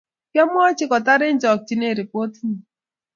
[0.31, 2.59] Kyamwachi kotar eng chakchinet ripotinyi.